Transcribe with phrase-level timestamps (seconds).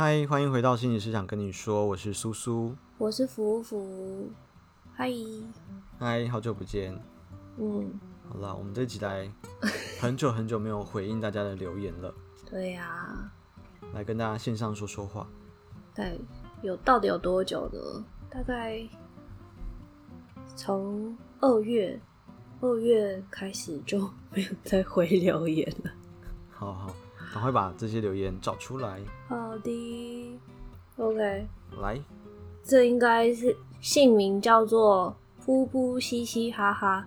[0.00, 4.30] 嗨，欢迎回到心理师想跟你说，我是苏苏，我是福福。
[4.94, 5.10] 嗨，
[5.98, 6.98] 嗨，好久不见。
[7.58, 9.30] 嗯，好了，我们这集来
[10.00, 12.14] 很久很久没有回应大家的留言了。
[12.48, 13.30] 对呀、啊，
[13.92, 15.28] 来跟大家线上说说话。
[15.94, 16.18] 对，
[16.62, 18.02] 有到底有多久呢？
[18.30, 18.82] 大概
[20.56, 22.00] 从二月
[22.62, 25.90] 二月开始就没有再回留言了。
[26.48, 26.96] 好好。
[27.32, 29.00] 赶快把这些留言找出来。
[29.28, 30.38] 好的
[30.96, 31.46] ，OK。
[31.80, 32.00] 来，
[32.64, 37.06] 这应该是姓名叫做“噗噗嘻嘻哈哈”，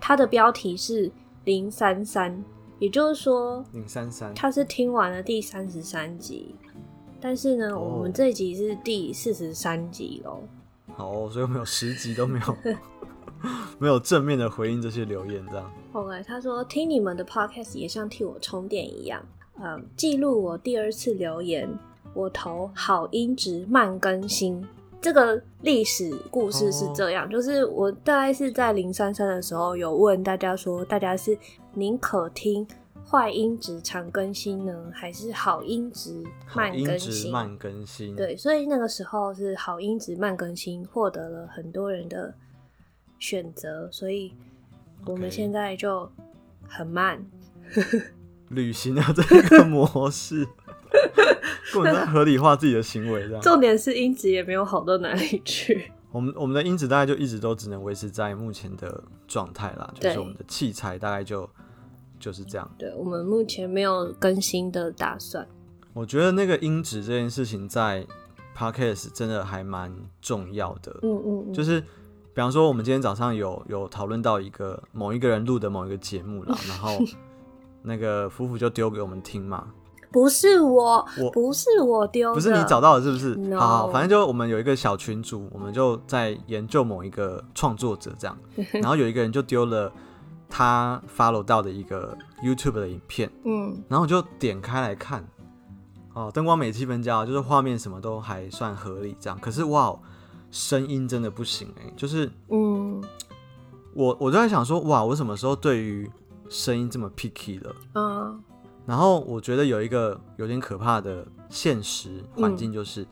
[0.00, 1.10] 他的标题是
[1.44, 2.44] 零三三，
[2.78, 6.54] 也就是说零三三，他是听完了第三十三集，
[7.20, 10.42] 但是呢，哦、我们这一集是第四十三集喽。
[10.96, 12.56] 好，所以我们有十集都没有
[13.78, 15.72] 没有正面的回应这些留言，这样。
[15.92, 19.24] OK，他说听你们的 Podcast 也像替我充电一样。
[19.62, 21.68] 嗯，记录我第二次留言，
[22.14, 24.66] 我投好音质慢更新。
[25.02, 31.36] 这个历史故事是这样，就是我大概是在零三三的时候有问大家说，大家是
[31.74, 32.66] 宁可听
[33.06, 36.22] 坏音质长更新呢，还是好音质
[36.54, 37.32] 慢更新？
[37.32, 38.14] 慢更新。
[38.14, 42.34] 对，所以那个时候是好音质慢更新获得了很多人的
[43.18, 44.32] 选择，所以
[45.06, 46.10] 我们现在就
[46.68, 47.24] 很慢。
[47.72, 48.19] Okay.
[48.50, 50.46] 履行的这个模式，
[51.72, 53.40] 根本在合理化自己的行为，这样。
[53.40, 55.90] 重点是音质也没有好到哪里去。
[56.12, 61.48] 我们我们的音质大概就一直都只能维持在目前的状态啦，就是我们的器材大概就
[62.18, 62.68] 就是这样。
[62.76, 65.46] 对，我们目前没有更新的打算。
[65.92, 68.04] 我觉得那个音质这件事情在
[68.56, 70.98] Podcast 真的还蛮重要的。
[71.02, 76.98] 嗯嗯嗯，就是比方说我们今天早上有有讨论到一个某一个人录的某一个节目啦，然后。
[77.82, 79.66] 那个夫妇就丢给我们听嘛，
[80.12, 83.58] 不是我，我不是我丢，不是你找到的，是不是？No.
[83.58, 88.36] 好，好，反正就我们有一个小群组，我们就在研究某一个创作者这样，
[88.74, 89.92] 然后有一个人就丢了
[90.48, 95.24] 他 follow 到的一个 YouTube 的影片，嗯，然后我就点开来看，
[96.12, 99.96] 哦，灯光美气氛佳，就是画面什么都还算合理这样，可是哇，
[100.50, 103.00] 声音真的不行哎、欸，就是，嗯，
[103.94, 106.10] 我我就在想说，哇，我什么时候对于
[106.50, 108.42] 声音这么 picky 了，嗯，
[108.84, 113.08] 然后我觉得有一个有点可怕的现实环境，就是、嗯、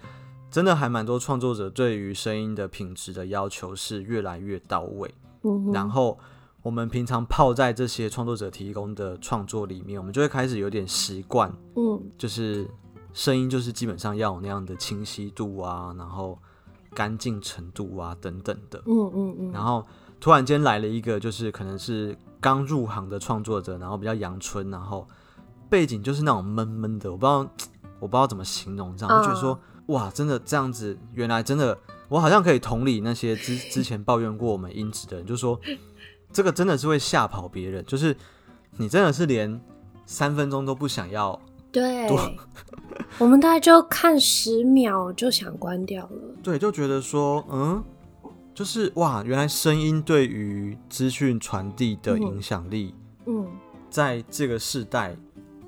[0.50, 6.18] 真的还蛮多创作者对于声音的品质的要求是越来越到位，嗯，然后
[6.62, 12.68] 我们平常泡在这些创作者提供的创作里面，我们就会开始有点习惯，嗯，就是
[13.12, 16.36] 声音就是基本上要有那样的清晰度啊，然后
[16.92, 19.86] 干净程度啊等等的，嗯嗯嗯，然后
[20.20, 22.16] 突然间来了一个，就是可能是。
[22.40, 25.04] 刚入行的创作者，然后比较阳春，然后
[25.68, 27.38] 背景就是那种闷闷的，我不知道，
[27.98, 31.76] 我不知道怎么形容，这样就觉得说，哇，真的这样子，原来真的，
[32.08, 35.58] 我好像可以同理那些之之前抱怨过我们音质的人，就是说，
[36.32, 38.16] 这个真的是会吓跑别人，就是
[38.76, 39.60] 你真的是连
[40.06, 41.36] 三分钟都不想要，
[41.72, 42.06] 对，
[43.18, 47.82] 我们大概就看十秒就想关掉了，对，就觉得说，嗯。
[48.58, 52.92] 就是哇，原来声音对于资讯传递的影响力，
[53.24, 53.46] 嗯，
[53.88, 55.16] 在这个世代，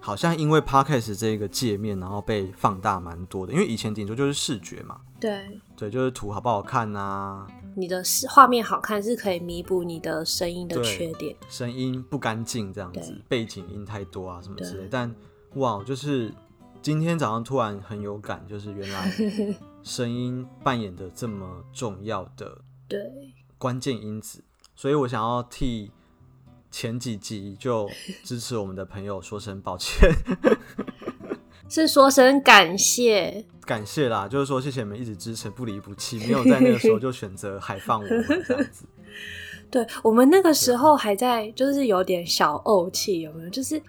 [0.00, 3.52] 好像因为 Podcast 这个界面，然后被放大蛮多的。
[3.52, 7.46] 因为以前顶多就是视觉嘛，对，对，就是图好不好看啊，
[7.76, 14.88] 你的画面好看是可以弥补你的声音的缺点，声音不干净这样子，背景音太多啊什么之类。
[14.90, 15.14] 但
[15.54, 16.34] 哇，就是
[16.82, 19.12] 今天早上突然很有感，就是原来
[19.84, 22.58] 声音扮演的这么重要的。
[22.90, 22.98] 对，
[23.56, 24.42] 关键因子，
[24.74, 25.92] 所以我想要替
[26.72, 27.88] 前几集就
[28.24, 30.10] 支持我们的朋友说声抱歉，
[31.70, 38.84] 是说声感谢，感谢啦，就是说谢谢你们一直支持，不离不弃，没有在那个时候就选择海放我们这样子。
[39.70, 43.50] 对，我们那个时候还在，就是有点小怄气，有没有？
[43.50, 43.80] 就是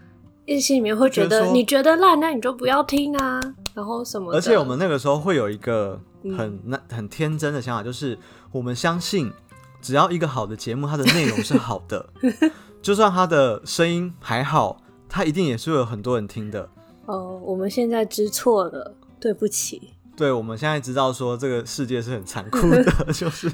[0.45, 3.41] 一心里面会觉得，你觉得烂，那你就不要听啊，
[3.73, 4.31] 然后什么？
[4.31, 5.99] 而且我们那个时候会有一个
[6.37, 8.15] 很那、嗯、很天真的想法，就是。
[8.51, 9.31] 我们相信，
[9.81, 12.09] 只要一个好的节目，它的内容是好的，
[12.81, 16.69] 就算它的声音还好，它一定也是会有很多人听的。
[17.05, 19.93] 哦，我们现在知错了，对不起。
[20.17, 22.83] 对，我们现在知道说这个世界是很残酷的，
[23.13, 23.49] 就是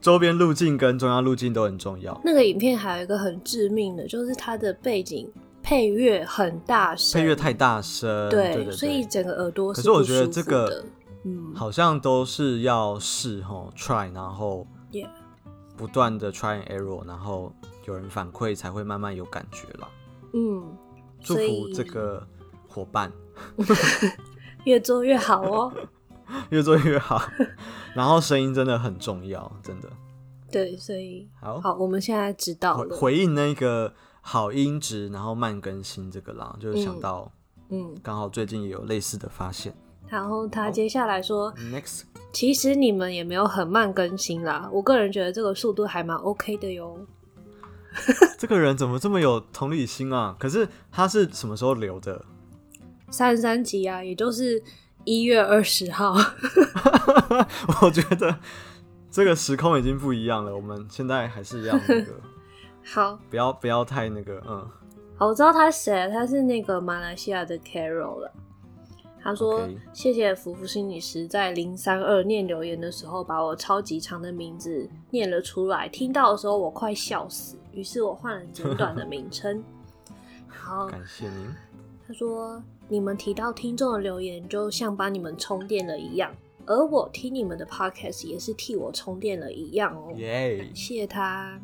[0.00, 2.20] 周边路径跟中央路径都很重要。
[2.22, 5.26] 那个影片还有一个很致命的，就是它的背景
[5.62, 9.80] 配乐很大声，配乐太大声，对，对对对，所以整个耳朵是。
[9.80, 10.84] 可是我觉得这个。
[11.24, 14.66] 嗯，好像都是要试吼，try，然后
[15.76, 17.52] 不断的 try and error，然后
[17.86, 19.88] 有人反馈才会慢慢有感觉啦。
[20.32, 20.76] 嗯，
[21.20, 22.26] 祝福这个
[22.68, 23.12] 伙伴。
[24.64, 25.72] 越做越好哦，
[26.50, 27.22] 越做越好。
[27.94, 29.88] 然后声音真的很重要，真的。
[30.50, 32.96] 对，所以好，好，我们现在知道了。
[32.96, 37.30] 回应那个好音质，然后慢更新这个啦，就是想到，
[37.70, 39.74] 嗯，刚好最近也有类似的发现。
[40.08, 41.52] 然后他接下来说
[42.32, 46.98] 其实你们也没有很慢更新啦，我个人觉得这个速度还蛮 OK 的哟。
[48.38, 50.36] 这个人怎么这么有同理心啊？
[50.38, 52.24] 可是他是什么时候留的？
[53.10, 54.62] 三十三集啊，也就是
[55.04, 56.14] 一月二十号。
[57.82, 58.38] 我觉得
[59.10, 60.54] 这个时空已经不一样了。
[60.54, 62.12] 我们现在还是一样那个。
[62.84, 64.64] 好，不要不要太那个，嗯。
[65.16, 68.32] 好，我知道他谁，他是那个马来西亚的 Carol 了。
[69.28, 69.76] 他说：“Okay.
[69.92, 75.86] 谢谢福福心理师在零三二念留言的时候，把我超级长的名字念了出来。
[75.86, 77.58] 听到的时候，我快笑死。
[77.72, 79.62] 于是我换了简短的名称。
[80.48, 81.54] 好，感谢您。
[82.06, 86.34] 他说：你们提到听众的留言，就像帮你们充电了一样，
[86.64, 90.10] 而我听你们的 podcast 也是替我充电了一样哦。
[90.16, 91.60] 耶，感谢他。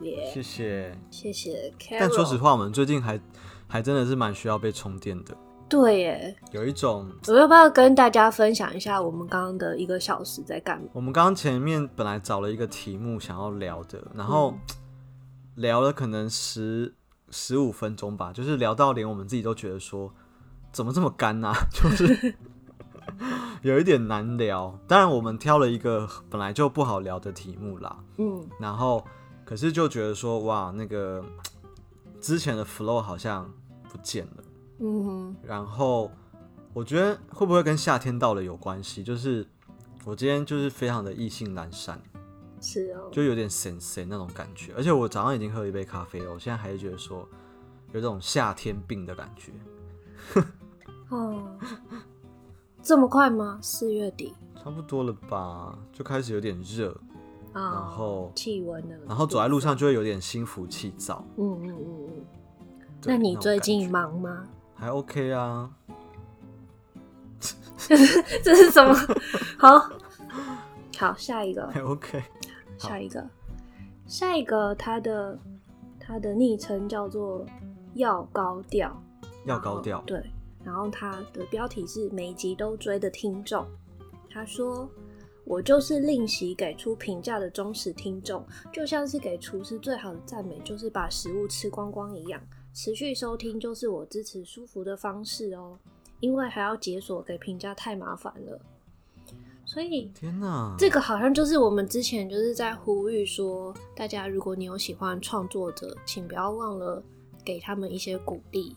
[0.00, 1.72] 耶，谢谢，谢谢。
[2.00, 3.20] 但说实话，我们最近还
[3.68, 5.36] 还真的是蛮需要被充电的。”
[5.68, 10.88] 对耶，有一种，我要不要跟大家分享一下我们刚刚的一个小时在干嘛？
[10.92, 14.54] 我们刚刚前面本来找了一个题目想要聊的，然后
[15.56, 16.94] 聊了可能十
[17.30, 20.12] 十五分钟吧，就是聊到连我们自己都觉得说
[20.72, 22.34] 怎么这么干啊， 就是
[23.62, 24.78] 有一点难聊。
[24.86, 29.04] 当然，我们挑了一个本来就不好聊的题目啦，嗯，然后
[29.44, 31.24] 可是就觉得说哇，那个
[32.20, 33.50] 之前的 flow 好像
[33.90, 34.44] 不见了。
[34.78, 36.10] 嗯哼，然后
[36.72, 39.02] 我觉得会不会跟夏天到了有关系？
[39.02, 39.46] 就是
[40.04, 42.00] 我今天就是非常的意兴阑珊，
[42.60, 44.72] 是哦，就有点神神那种感觉。
[44.76, 47.26] 而且我早上已经喝了一杯咖啡了，我现在还是觉得说
[47.92, 49.52] 有这种夏天病的感觉。
[51.08, 51.56] 哦，
[52.82, 53.58] 这么快吗？
[53.62, 55.78] 四月底差不多了吧？
[55.92, 56.90] 就开始有点热，
[57.54, 58.94] 哦、然后气温呢？
[59.06, 61.24] 然后走在路上就会有点心浮气躁。
[61.38, 62.24] 嗯嗯嗯嗯。
[63.04, 64.48] 那你最近忙吗？
[64.76, 65.70] 还 OK 啊，
[68.44, 68.94] 这是什么？
[69.58, 69.90] 好
[70.98, 72.22] 好，下一个还 OK，
[72.78, 73.26] 下一个，
[74.06, 75.38] 下一个，他的
[75.98, 77.44] 他的昵称叫做
[77.94, 78.94] 要高调，
[79.46, 80.22] 要高调，对，
[80.62, 83.66] 然后他的标题是每集都追的听众，
[84.30, 84.88] 他说
[85.44, 92.40] 我就是吝惜给出评价的忠实听众，就像是给厨师最好的赞美就是把食物吃光光一样。
[92.76, 95.78] 持续收听就是我支持舒服的方式哦，
[96.20, 98.60] 因为还要解锁给评价太麻烦了，
[99.64, 107.02] 所以天哪，这个好像就是我们之前就是在呼吁说，大家如果你有喜欢创作者，请不要忘了
[107.42, 108.76] 给他们一些鼓励，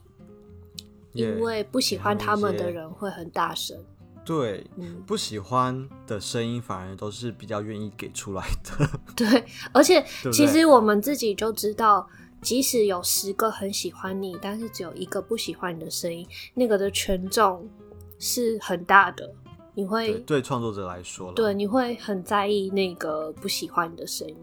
[1.12, 3.77] 因为不喜欢他们的人会很大声。
[4.24, 8.89] 对，嗯，不喜欢的声音反而都是比较愿意给出来的。
[9.13, 10.01] 对，而且
[10.32, 12.08] 其实我们自己就知道。
[12.41, 17.69] 即使有十个很喜欢你，但是只有一个不喜欢你的声音，那个的权重
[18.17, 19.29] 是很大的。
[19.75, 24.36] 你会对创作者来说，对你会很在意那个不喜欢你的声音。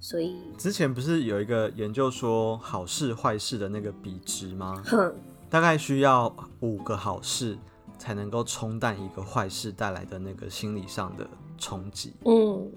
[0.00, 4.82] 所以之前不是有一个研究说好事坏事的那个比值吗？
[4.84, 5.14] 哼，
[5.48, 7.56] 大概需要五个好事
[7.98, 11.26] 才能够冲淡一个坏事带来的那个心理上的
[11.56, 12.12] 冲击。
[12.24, 12.70] 嗯，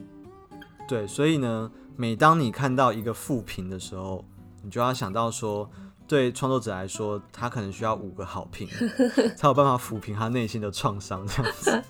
[0.87, 4.23] 对，所以呢，每当你看到一个负评的时候，
[4.67, 5.69] 你就要想到说，
[6.05, 8.67] 对创作者来说，他可能需要五个好评，
[9.37, 11.83] 才有办法抚平他内心的创伤，这样子。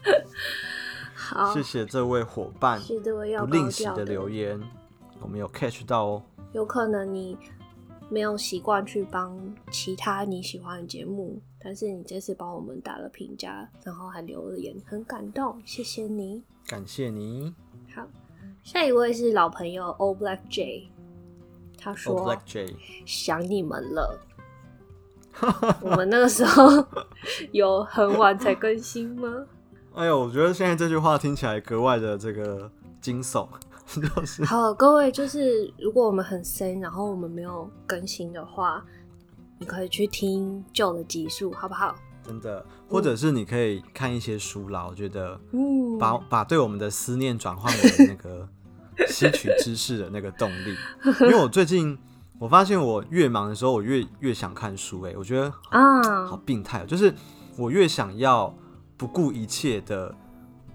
[1.16, 4.62] 好，谢谢这位伙伴不吝惜的留言，
[5.20, 6.24] 我们有 catch 到哦。
[6.54, 7.36] 有可能你
[8.10, 9.36] 没有习惯去帮
[9.72, 17.56] 其他你喜欢的节目，但是你这次帮我们打了评价，然后还留了言，很感动，谢谢你，感谢你。
[17.96, 18.06] 好，
[18.64, 20.92] 下一位是老朋友 Old Black J。
[21.78, 22.38] 他说：“oh.
[23.06, 24.20] 想你们了。
[25.82, 26.64] 我们那个时候
[27.52, 29.46] 有很晚才更新吗？
[29.94, 33.48] 哎呦，我觉得现在这句话听起来格外的这个惊悚。
[33.88, 38.84] 就是好，各位，就是如果我们很深，然后我们没有更新的话，
[39.60, 41.96] 你可以去听旧的集数，好不好？
[42.24, 44.86] 真的，或者是你可以看一些书啦。
[44.90, 48.50] 我觉得，嗯，把把对我们的思念转换为那个。”
[49.08, 50.76] 吸取知识的那个动力，
[51.22, 51.98] 因为我最近
[52.40, 55.02] 我发现我越忙的时候，我越越想看书。
[55.02, 56.86] 哎，我觉得啊，好病态哦！
[56.86, 57.14] 就是
[57.58, 58.54] 我越想要
[58.96, 60.14] 不顾一切的，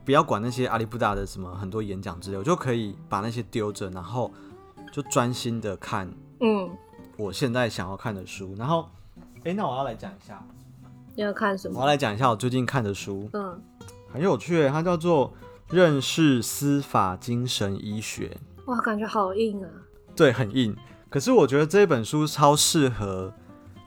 [0.04, 4.32] 不要管那些阿里不达的什么很多演讲之类，我就可以把那些丢着，然后
[4.92, 6.12] 就专心的看。
[6.40, 6.68] 嗯，
[7.16, 8.54] 我现在想要看的书。
[8.58, 8.88] 然后，
[9.44, 10.44] 哎，那我要来讲一下，
[11.14, 11.76] 你要看什么？
[11.76, 13.60] 我要来讲一下我最近看的书，嗯，
[14.12, 15.28] 很有趣，它叫做
[15.72, 18.38] 《认识司法精神医学》。
[18.70, 19.68] 哇，感觉好硬啊！
[20.14, 20.76] 对，很硬。
[21.08, 23.32] 可是我觉得这本书超适合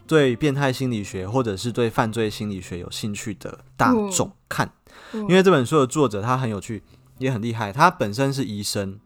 [0.08, 4.68] 对变态心理学或者是对犯罪心理学有兴趣的大众看，
[5.14, 6.84] 嗯嗯、因为这本书的作者他很有趣，
[7.20, 7.72] 也很厉害。
[7.72, 9.00] 他本身是医生，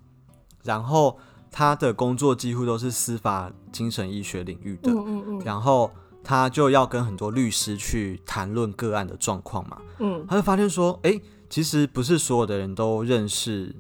[0.64, 1.20] 然后
[1.52, 5.92] 他的工作几乎都是司法精神医学领域的，嗯嗯嗯、然后
[6.24, 13.76] 他就要跟很多律师去谈论个案的状况嘛，嗯、他就发现说，哎，其实不是所有的人都认识。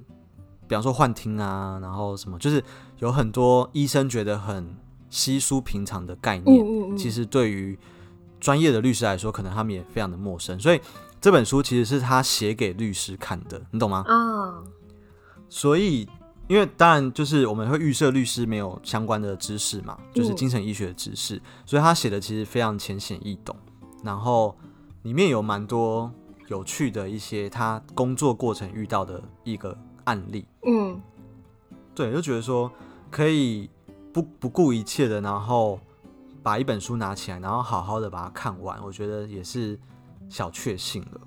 [0.67, 2.63] 比方说幻听啊，然后什么，就是
[2.99, 4.75] 有很多医生觉得很
[5.09, 7.75] 稀疏平常的概念，嗯嗯嗯，其实对于
[8.39, 10.59] 专业的律师来说，可能他们也非常的陌生。
[10.59, 10.79] 所以
[11.19, 14.03] 这本书其实是他写给律师看的，你懂吗？
[14.07, 14.63] 啊、哦，
[15.49, 16.07] 所以
[16.47, 23.55] 因为当然就是我们会预设律师没有相关的知识嘛，就是精神医学的知识，嗯、所以他写的其实非常浅显易懂，
[24.03, 24.55] 然后
[25.01, 26.13] 里面有蛮多
[26.49, 29.77] 有趣的一些他工作过程遇到的一个。
[30.05, 30.99] 案例，嗯，
[31.93, 32.71] 对，就觉得说
[33.11, 33.69] 可以
[34.11, 35.79] 不不顾一切的，然后
[36.41, 39.79] 把一本书拿起来，然后好好的把它看完，我觉得也是
[40.27, 41.21] 小确幸了。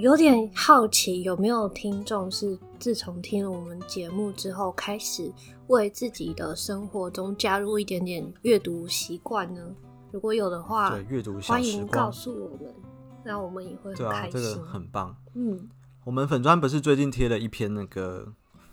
[0.00, 5.30] 有点好奇，有没有听众是自从听了我们节目之后，开始
[5.68, 9.62] 为自己的生活中加入一点点阅读习惯呢？
[10.10, 12.74] 如果有的话，对，阅读欢迎告诉我们，
[13.24, 14.32] 那我们也会很开心。
[14.32, 15.68] 对啊，这个很棒，嗯。
[16.04, 18.26] 我们粉砖不是最近贴了一篇那个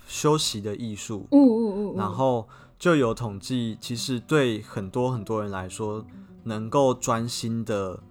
[0.08, 6.04] 休息的艺术，嗯嗯嗯，然后就有统计，其实对很多很多人来说，
[6.46, 8.02] 能够专心的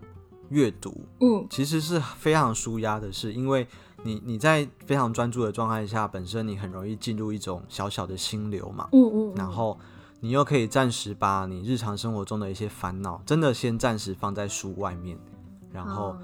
[0.50, 3.66] 阅读，嗯，其实是非常舒压的事，因为
[4.04, 9.76] 你你在非常专注的状态下，本身你很容易进入一种小小的心流嘛，嗯嗯，然后
[10.20, 15.18] 你又可以暂时把你日常生活中的一些烦恼，真的先暂时放在书外面，
[15.72, 16.16] 然后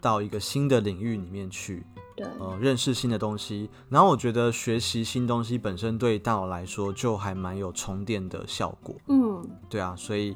[0.00, 1.84] 到一个新的领域里面去。
[2.16, 8.96] 对，呃，认识新的东西，然后我觉得学习新东西本身对大脑来说就还蛮有充电的效果。
[9.08, 10.34] 嗯，对啊，所以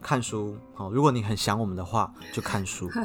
[0.00, 2.88] 看书，哦，如果你很想我们的话，就看书。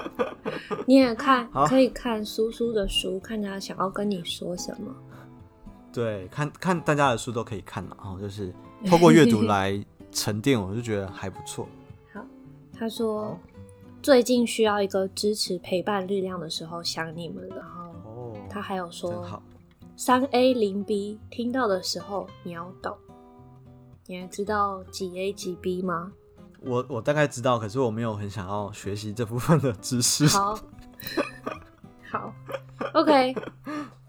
[0.86, 4.94] 你也看，可以看书书的书，看他想要跟你说什么。
[5.90, 9.82] 对，看看大家的书都可以看嘛，哦，就是透过阅读来
[10.12, 11.66] 沉淀，我就觉得还不错。
[12.12, 12.20] 好，
[12.78, 13.40] 他说。
[14.02, 17.46] 最近需要一个支持陪伴力量的时候，想你们。
[17.50, 17.92] 然后
[18.48, 19.42] 他还有说，
[19.94, 22.96] 三 A 零 B 听到的时候你要懂。
[24.06, 26.12] 你还知道几 A 几 B 吗？
[26.62, 30.26] 我我大概知道，可是我没有很想要学习这部分的知识。
[30.28, 30.58] 好，
[32.10, 32.34] 好
[32.94, 33.34] ，OK，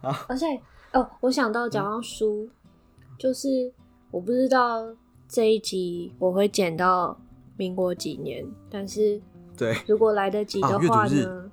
[0.02, 0.26] 好。
[0.30, 0.46] 而且
[0.94, 3.72] 哦，我想到讲到书，嗯、就是
[4.10, 4.96] 我不知道
[5.28, 7.20] 这一集我会剪到
[7.58, 9.22] 民国几年，但是。
[9.62, 11.24] 对，如果来得及的话呢？
[11.24, 11.46] 啊、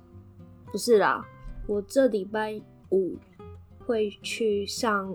[0.72, 1.22] 不是啦，
[1.66, 3.18] 我这礼拜五
[3.84, 5.14] 会去上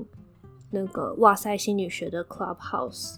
[0.69, 3.15] 那个哇塞心理学的 Clubhouse，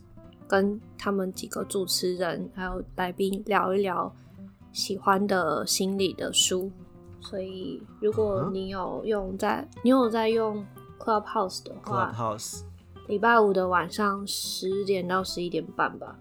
[0.48, 4.15] 跟他们几个主持人还有来宾聊一聊
[4.72, 6.72] 喜欢的心理的书。
[7.20, 10.65] 所以如果你有用在，啊、你有在用
[10.98, 12.62] Clubhouse 的话，Clubhouse
[13.10, 16.17] 礼拜五的晚上十点到十一点半吧。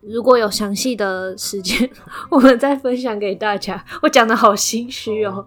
[0.00, 1.90] 如果有详细的时间，
[2.30, 3.84] 我们再分享给大家。
[4.02, 5.46] 我讲的好心虚哦，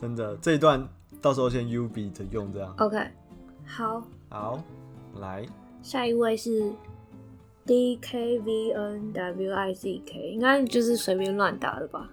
[0.00, 0.88] 真的，这一段
[1.20, 2.74] 到时候先 U B 的用这样。
[2.78, 2.98] OK，
[3.66, 4.62] 好，好，
[5.20, 5.46] 来，
[5.82, 6.72] 下一位是
[7.64, 12.08] D K V N W I Z K，应该就是随便乱打的吧？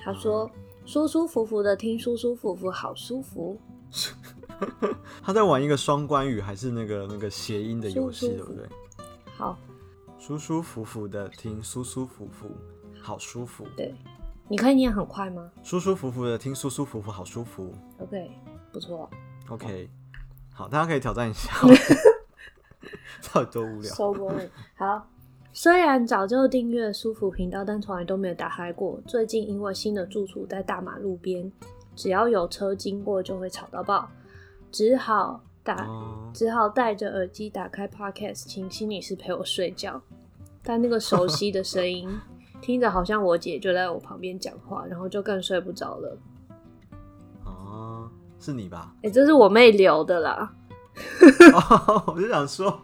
[0.00, 0.50] 他说
[0.86, 3.58] ：“舒舒服服的听，舒舒服服，好舒服。
[5.22, 8.64] ”他在玩一个双关语，还是那个那个谐音的游戏，对不对？
[9.36, 9.58] 好。
[10.18, 12.50] 舒舒服服的听，舒舒服服，
[13.00, 13.64] 好舒服。
[13.76, 13.94] 对，
[14.48, 15.50] 你可以念很快吗？
[15.62, 17.72] 舒舒服服的听，舒舒服服，好舒服。
[17.98, 18.30] OK，
[18.72, 19.08] 不错。
[19.48, 19.88] OK，
[20.52, 21.52] 好，大家可以挑战一下。
[23.32, 23.94] 到底多无聊。
[23.94, 24.30] 收工。
[24.76, 25.06] 好，
[25.52, 29.00] 虽然早就订阅舒服频道，但从来都没有打开过。
[29.06, 31.50] 最近因为新的住处在大马路边，
[31.94, 34.10] 只要有车经过就会吵到爆，
[34.70, 35.40] 只好。
[35.68, 35.86] 打
[36.32, 40.00] 只好戴着耳机打开 Podcast，请心理师陪我睡觉。
[40.62, 42.08] 但那个熟悉的声音，
[42.62, 46.18] 听着好像我姐就在我旁边讲话，然后就更睡不着了。
[47.44, 48.08] 哦，
[48.40, 48.94] 是你吧？
[48.98, 50.54] 哎、欸，这是我妹留的啦。
[51.52, 52.80] 哦，我就想说，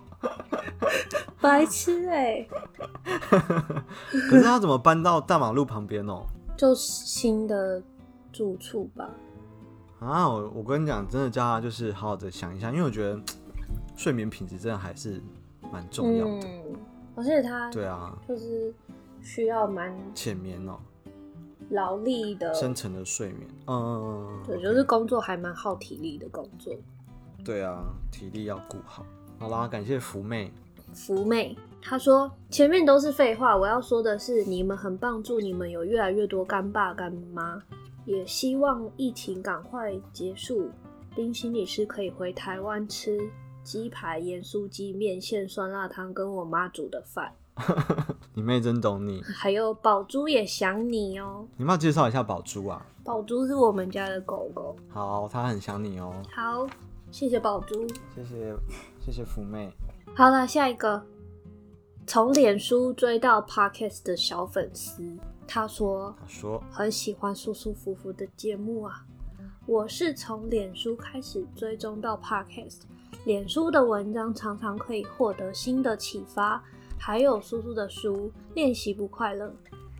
[1.41, 2.49] 白痴哎、欸！
[4.29, 6.26] 可是他怎么搬到大马路旁边哦？
[6.55, 7.83] 就新的
[8.31, 9.09] 住处吧。
[10.05, 13.19] 啊，我我跟你讲，真的叫他就是好好的想一下，因为我觉得
[13.97, 15.21] 睡眠品质真的还是
[15.73, 16.47] 蛮重要的。
[16.47, 16.77] 嗯，
[17.17, 18.73] 而且他对啊，就是
[19.23, 20.79] 需要蛮浅眠哦，
[21.71, 23.49] 劳力的深层的睡眠。
[23.67, 26.75] 嗯，对，就是工作还蛮耗体力的工作。
[27.45, 29.05] 对啊，体力要顾好。
[29.39, 30.53] 好啦，感谢福妹。
[30.93, 37.61] 福妹，她说前面都是废话，我要说的是你们很棒，祝你们有越来越多干爸干妈，
[38.05, 40.71] 也希望疫情赶快结束，
[41.15, 43.19] 丁心理师可以回台湾吃
[43.63, 47.33] 鸡排、盐酥鸡、面线、酸辣汤，跟我妈煮的饭。
[48.35, 49.23] 你妹真懂你。
[49.23, 51.47] 还有宝珠也想你哦。
[51.57, 52.85] 你要介绍一下宝珠啊？
[53.05, 54.75] 宝珠是我们家的狗狗。
[54.89, 56.13] 好，它很想你哦。
[56.31, 56.67] 好，
[57.13, 57.87] 谢谢宝珠。
[58.15, 58.55] 谢谢，
[59.01, 59.73] 谢谢福妹。
[60.17, 61.01] 好了，下一个，
[62.07, 69.05] 从脸书追到 Podcast 的小粉丝，他说，他说很喜欢舒舒服服的节目啊。
[69.67, 72.83] 我是从脸书开始追踪到 Podcast，
[73.25, 76.63] 脸书的文章常常可以获得新的启发，
[76.99, 79.49] 还有叔叔的书《练习不快乐》，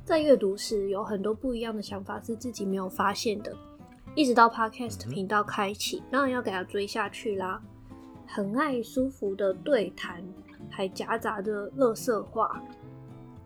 [0.05, 3.57] 在阅读时有很多不一样的想法是自己没有发现的。
[4.15, 7.63] 一直到 Podcast 频道开启，当然要给他追下去啦。
[8.27, 10.23] 很爱舒服的对谈，
[10.69, 12.63] 还夹杂着乐色话。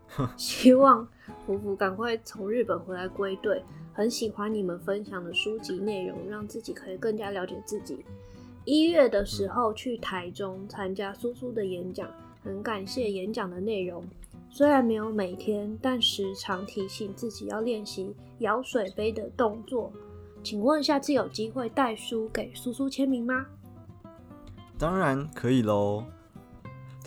[0.35, 1.07] 希望
[1.45, 3.63] 福福赶快从日本回来归队。
[3.91, 8.05] 很喜欢你们分享的书籍内容，让自己可以更加了解自己。
[8.63, 12.09] 一月的时候去台中参加苏苏的演讲，
[12.43, 14.03] 很感谢演讲的内容。
[14.49, 19.91] 虽然没有每天，但时常提醒自己要练习摇水杯的动作。
[20.41, 23.45] 请问下次有机会带书给苏苏签名吗？
[24.77, 26.05] 当然可以喽，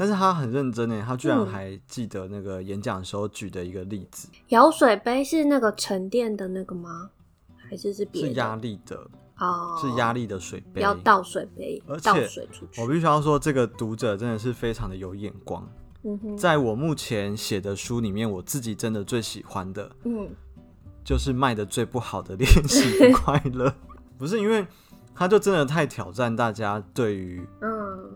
[0.03, 4.27] 但是他很认真诶，他居然还记得那个演讲的时候举的一个例子。
[4.49, 7.11] 摇水杯是那个沉淀的那个吗？
[7.71, 8.29] 还是是别的？
[8.31, 8.97] 是压力的
[9.39, 12.81] 哦，是压力的水杯，要倒水杯，倒水出去。
[12.83, 15.65] 我必须要说，这个读者真的是非常的有眼光。
[16.03, 20.29] 嗯哼，在我目前写的书里面，我自己真的最喜欢的，嗯，
[21.05, 23.73] 就是卖的最不好的练习不快乐，
[24.19, 24.67] 不是因为。
[25.15, 27.47] 他就真的太挑战大家对于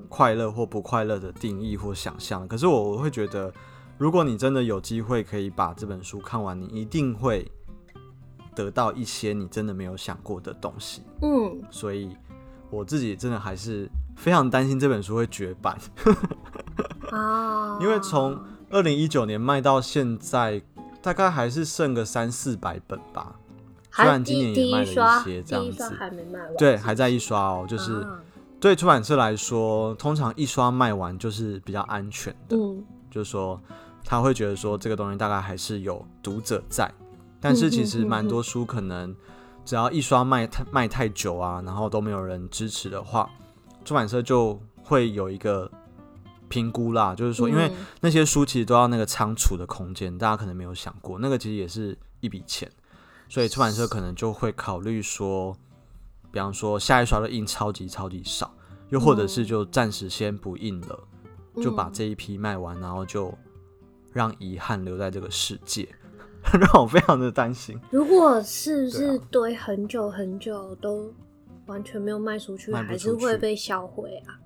[0.08, 2.46] 快乐或不快乐的定义或想象。
[2.46, 3.52] 可是我我会觉得，
[3.98, 7.50] 如果你真的有机会可以把这本书看完，你一定会
[8.54, 11.02] 得到一些你真的没有想过的东西。
[11.22, 12.16] 嗯，所以
[12.70, 15.78] 我自己真的还是非常担心这本书会绝版。
[17.10, 18.38] 啊，因为从
[18.70, 20.60] 二零一九年卖到现在，
[21.00, 23.36] 大概还是剩个三四百本吧。
[23.92, 25.96] 虽然今年也卖了一些这样子，
[26.58, 27.64] 对，还在一刷哦。
[27.66, 28.06] 就是
[28.66, 32.57] 对出版社来说，通常一刷卖完就是比较安全的，
[33.09, 33.61] 就是说
[34.05, 36.92] 他会觉得说这个东西大概还是有读者在。
[37.40, 39.14] 但是其实蛮多书可能
[39.64, 43.31] 只要一刷卖太卖太久啊，然后都没有人支持的话，
[43.85, 45.70] 出版社就会有一个
[46.48, 52.68] 评估啦，就是说因为那些书其实都要那个仓储的空间，大家可能没有想过，那个其实也是一笔钱。
[53.29, 55.57] 所以出版社可能就会考虑说，
[56.37, 58.55] 比方说下一刷的印超级超级少，
[58.90, 61.01] 又或者是就暂时先不印了，
[61.62, 63.33] 就把这一批卖完，然后就
[64.12, 65.88] 让遗憾留在这个世界，
[66.53, 67.81] 让我非常的担心。
[67.90, 71.11] 如果是是堆很久很久都
[71.68, 74.37] 完全没有卖出去，还是会被销毁啊？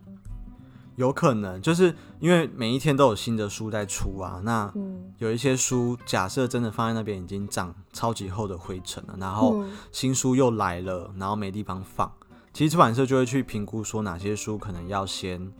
[1.01, 4.39] 有可能，就是因为每一天都有新的书在出啊。
[4.45, 4.71] 那
[5.17, 12.13] 有一些书，假设真的放在那边已经长超级厚的灰尘了，然后新书又来了，然后没地方放，
[12.53, 15.51] 其实出版社就会去评估说哪些书可能要先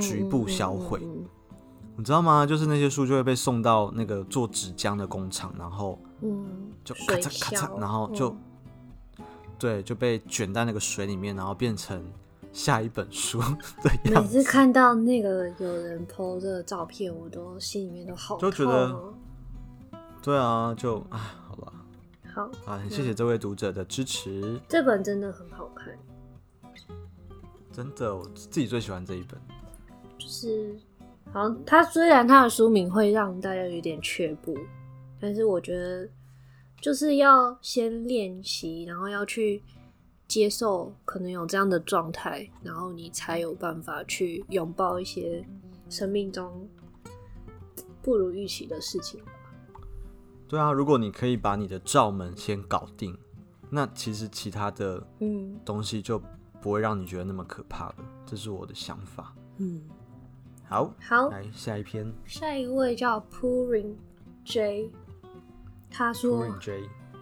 [0.00, 1.04] 局部销毁。
[1.96, 2.46] 你知道吗？
[2.46, 5.98] 就是那些书就会被送到那个做纸浆的工厂，然后
[6.84, 8.36] 就咔嚓咔嚓，然后就
[9.58, 12.00] 对，就被卷在那个水里面，然后变成。
[12.52, 13.38] 下一本书
[13.82, 14.36] 的样子。
[14.36, 19.14] 每次看到那个有人 po 这个照片，我都心里面都好痛，就觉得，
[20.22, 21.72] 对啊，就啊，好吧，
[22.34, 24.60] 好啊，很谢谢这位读者的支持。
[24.68, 25.96] 这本真的很好看，
[27.72, 29.38] 真的，我自己最喜欢这一本。
[30.18, 30.76] 就是，
[31.32, 34.56] 好像他虽然他的书名会让大家有点却步，
[35.20, 36.08] 但是我觉得
[36.80, 39.62] 就是要先练习，然后要去。
[40.28, 45.42] 接受可能有这样的状态，然后你才有办法去拥抱一些
[45.88, 46.68] 生命中
[48.02, 49.20] 不如预期的事情。
[50.46, 53.16] 对啊，如果你可以把你的罩门先搞定，
[53.70, 56.20] 那其实其他的嗯东西就
[56.60, 57.96] 不会让你觉得那么可怕了。
[58.26, 59.34] 这是我的想法。
[59.56, 59.82] 嗯，
[60.66, 62.12] 好，好，来下一篇。
[62.26, 63.94] 下一位叫 Purin
[64.44, 64.90] J，
[65.90, 66.46] 他说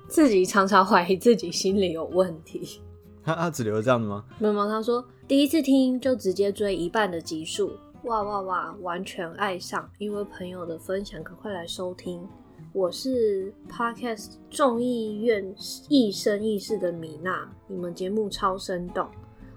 [0.08, 2.80] 自己常常怀疑自己心里有问题。
[3.26, 4.24] 他他只留了这样的吗？
[4.38, 4.68] 没有吗？
[4.68, 7.72] 他说第一次听就直接追一半的集数，
[8.04, 9.90] 哇哇哇，完全爱上！
[9.98, 12.24] 因为朋友的分享，赶快来收听。
[12.72, 15.52] 我是 Podcast 众议院
[15.88, 19.08] 一生一世的米娜，你们节目超生动，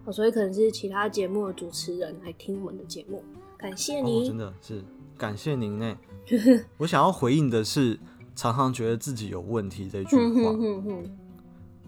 [0.05, 3.23] 哦，所以可能是其他节目的主持人来听我们的节目，
[3.55, 4.83] 感谢您，哦，真的是
[5.15, 5.95] 感谢您呢。
[6.77, 7.99] 我想要回应的是，
[8.35, 10.55] 常常觉得自己有问题这句话。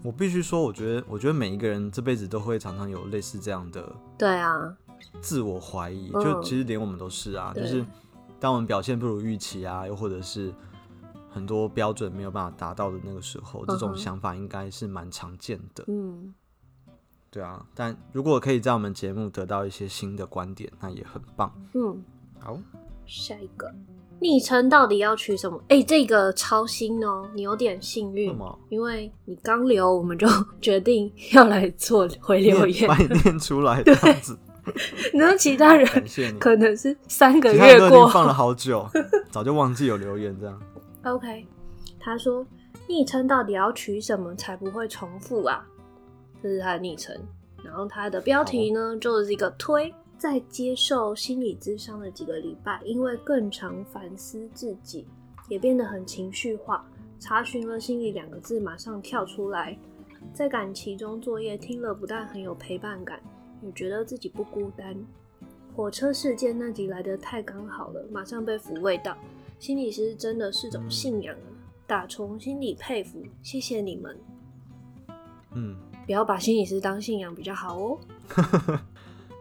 [0.02, 4.76] 我必须说，我觉得，我觉得每一个人这辈子都会常常有类似这样的，对啊，
[5.20, 6.10] 自我怀疑。
[6.10, 7.84] 就其实连我们都是啊，嗯、就是
[8.40, 10.52] 当我们表现不如预期啊，又或者是。
[11.34, 15.82] 很多标准没有办法达到的那个时候，这种想法应该是蛮常见的。
[15.88, 16.34] 嗯，
[17.30, 17.64] 对啊。
[17.74, 21.50] 但如果可以在我们节目得到一些新的观点，那也很棒。
[21.72, 22.04] 嗯，
[22.38, 22.58] 好，
[23.06, 23.74] 下一个
[24.22, 25.58] 昵称到底要取什么？
[25.62, 28.32] 哎、欸，这个超新哦，你有点幸运，
[28.68, 30.28] 因为你刚留，我们就
[30.60, 34.38] 决定要来做回留言，把你念出来这样子。
[35.12, 35.88] 然后其他人
[36.38, 38.88] 可能是三个月过，放了好久，
[39.28, 40.62] 早就忘记有留言这样。
[41.02, 41.44] OK，
[41.98, 42.46] 他说
[42.86, 45.66] 昵称到底要取什么才不会重复啊？
[46.40, 47.12] 这是他的昵称，
[47.64, 55.04] 然后他的标题呢，就是一个推，在接受心理咨商的几个礼拜，因为更常反思自己，
[55.48, 59.76] 也变得很情绪化，查询了“心理”两个字，马上跳出来，
[60.32, 63.20] 在感情中作业，听了不但很有陪伴感，
[63.62, 64.96] 也觉得自己不孤单。
[65.74, 69.18] 火车事件那集来得太刚好了，马上被抚慰到。
[69.58, 71.50] 心理师真的是种信仰啊，
[71.84, 74.16] 打从心里佩服，谢谢你们。
[75.56, 77.98] 嗯，不要把心理师当信仰比较好哦。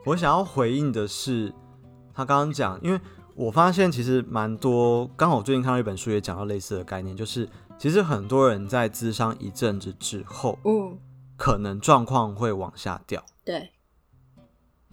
[0.05, 1.53] 我想要回应的是，
[2.13, 2.99] 他刚刚讲，因为
[3.35, 10.97] 我发现其实蛮多，刚好我最近看到一本书也讲到类似的概念，就是其实很多人在咨商一阵子之后，嗯，
[11.37, 13.23] 可能状况会往下掉。
[13.43, 13.71] 对，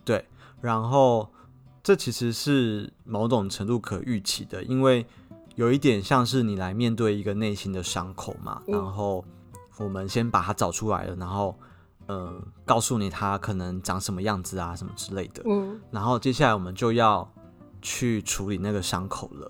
[0.04, 0.24] 对，
[0.60, 1.28] 然后。
[1.80, 5.06] 这其实是某种程度可预期的，因为
[5.54, 9.24] 有一点像是你来面对一个内心的伤口嘛，嗯、然后
[9.78, 11.58] 我们先把它找出来了，然后
[12.08, 17.32] 呃告诉你它可能长什么样子啊，什么之类的，嗯，然后接下来我们就要
[17.80, 19.48] 去处理那个伤口了，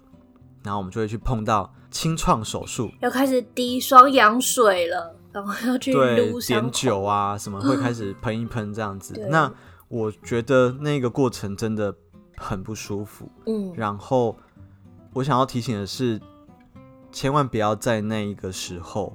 [0.63, 9.51] 然后我们就会去碰到清创手术，要开始滴双氧水了，然后要去对碘酒啊什么会开始喷一喷这样子，嗯、那
[9.89, 11.95] 我觉得那个过程真的。
[12.41, 14.39] 很不舒服，嗯，然后
[15.13, 16.21] 我想要提醒的是，
[17.11, 19.13] 千万不要在那一个时候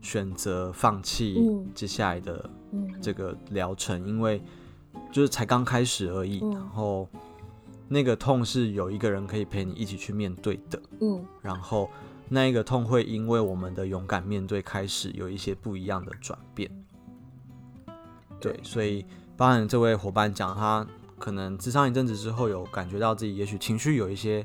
[0.00, 1.38] 选择放弃
[1.74, 2.48] 接下来的
[3.00, 4.42] 这个疗程，嗯，因为
[5.12, 7.08] 就是才刚开始而已，嗯，然后
[7.88, 11.90] 那个痛是有一个人可以陪你一起去面对的，嗯，然后
[12.28, 16.70] 那一个痛会因为我们的勇敢面对，开始有一些不一样的转变，
[18.40, 19.04] 对，所以
[19.36, 20.86] 包含这位伙伴讲他。
[21.18, 24.42] 可能咨商一阵子之后，有感觉到自己也许情绪有一些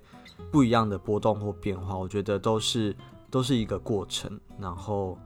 [0.52, 2.94] 不一样的波动或变化，我觉得都是
[3.32, 5.18] 都是一个过程，然后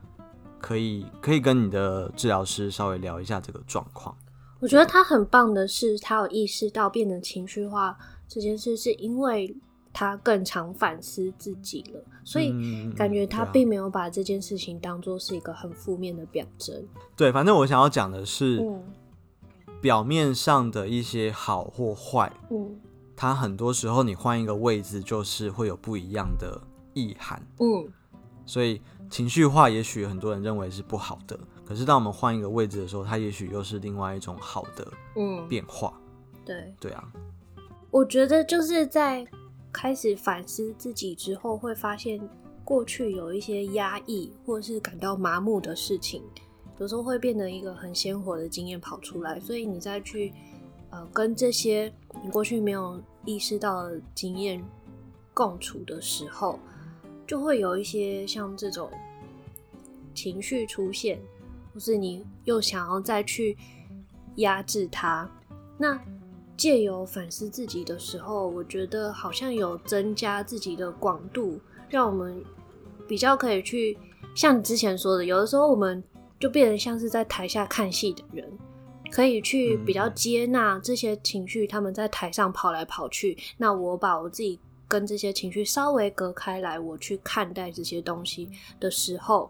[0.60, 4.16] 可以可以跟你的治疗师稍微聊一下这个状况。
[4.60, 9.56] 我觉得他很棒的是，他有意识到变得情绪化这件事，是因为
[9.92, 12.54] 他更常反思自己了，所以
[12.96, 16.88] 感觉他并没有把这件事情当做是一个很负面的表征。
[17.16, 18.60] 对，反正我想要讲的是。
[18.62, 18.84] 嗯
[19.82, 22.78] 表面上的一些好或坏，嗯，
[23.16, 26.62] 它很多时候你换一个位置，就是会有不一样的
[26.94, 27.88] 意涵，嗯，
[28.46, 35.94] 所以情绪化也许很多人认为是不好的，可是当我们换一个位置的时候，它也许又是另外一种好的，嗯，变化，
[36.46, 37.12] 对，对啊，
[37.92, 39.28] 我觉得就是在
[39.72, 42.20] 开始反思自己之后，会发现
[42.64, 46.24] 过去有一些压抑或是感到麻木的事情。
[46.78, 50.34] 有时候会变得一个很鲜活的经验跑出来，所以你再去
[50.92, 51.94] 呃跟这些
[52.24, 54.64] 你过去没有意识到的经验
[55.34, 56.58] 共处的时候，
[57.30, 58.90] 就会有一些像这种
[60.16, 61.22] 情绪出现，
[61.72, 63.56] 或是你又想要再去
[64.38, 65.30] 压制它。
[65.78, 66.02] 那
[66.58, 72.44] 借由反思自己的时候，我觉得好像有增加自己的广度，让我们
[73.08, 73.96] 比较可以去
[74.34, 76.04] 像你之前说的，有的时候我们。
[76.40, 78.50] 就变得像是在台下看戏的人，
[79.12, 83.38] 可以去比较接纳这些情绪，他们在台上跑来跑去。
[83.58, 84.58] 那我把我自己
[84.90, 88.50] 跟这些情绪稍微隔开来，我去看待这些东西
[88.80, 89.50] 的时候，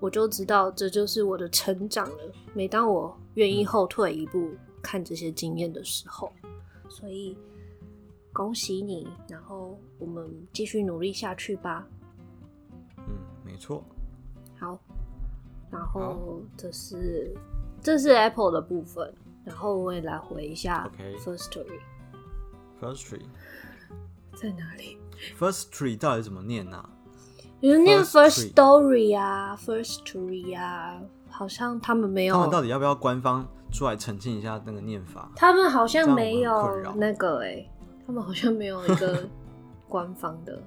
[0.00, 2.32] 我就知道这就是我的成长了。
[2.52, 4.50] 每当我愿意后退一步
[4.82, 6.30] 看这些经验的时候，
[6.88, 7.38] 所以
[8.32, 11.86] 恭喜你，然后我们继续努力下去吧。
[12.98, 13.04] 嗯，
[13.44, 13.82] 没错。
[14.58, 14.78] 好。
[15.70, 17.34] 然后这是
[17.82, 19.12] 这是 Apple 的部分，
[19.44, 21.80] 然后我也来回一下 Firstory。
[22.80, 23.22] Firstory
[24.34, 24.98] 在哪里
[25.38, 26.90] ？First Tree 到底怎么念呢、啊？
[27.60, 32.34] 比如念 First Story 啊，First Tree 啊，好像他们没有。
[32.34, 35.30] 他们到底要不要官方出来澄清一下那个念法？
[35.34, 37.70] 他们好像没有那个哎、欸，
[38.06, 39.26] 他们好像没有一个
[39.88, 40.62] 官方的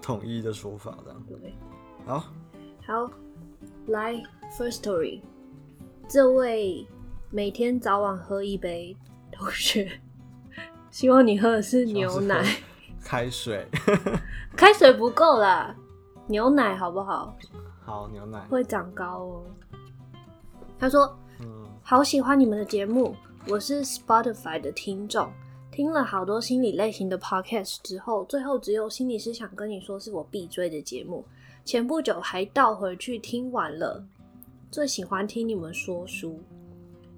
[0.00, 1.22] 统一的说法这样。
[1.26, 1.54] 对，
[2.06, 2.24] 好，
[2.86, 3.10] 好，
[3.86, 4.14] 来
[4.56, 5.22] First Story，
[6.08, 6.86] 这位
[7.30, 8.96] 每天早晚喝一杯
[9.32, 10.00] 同学，
[10.90, 12.44] 希望你喝的是牛奶，
[13.04, 13.66] 开水，
[14.56, 15.74] 开水不够啦。
[16.26, 17.34] 牛奶好不好？
[17.84, 19.42] 好，牛奶会长高哦。
[20.78, 23.16] 他说：“嗯，好喜欢你们的节目，
[23.48, 25.32] 我是 Spotify 的听众，
[25.70, 31.24] 听了好多心理类型的 podcast 之后，最后只有心理师想跟你说是我必追的节目。
[31.64, 34.04] 前不久还倒回去听完了，
[34.70, 36.38] 最喜欢听你们说书，